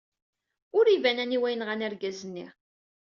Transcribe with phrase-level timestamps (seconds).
[0.77, 2.47] Ur iban aniwa yenɣan argaz-nni.